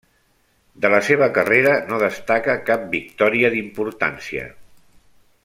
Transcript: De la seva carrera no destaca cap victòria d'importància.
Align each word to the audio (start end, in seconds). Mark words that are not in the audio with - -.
De 0.85 0.89
la 0.93 1.01
seva 1.09 1.27
carrera 1.35 1.75
no 1.91 1.99
destaca 2.05 2.57
cap 2.71 2.89
victòria 2.95 3.53
d'importància. 3.57 4.49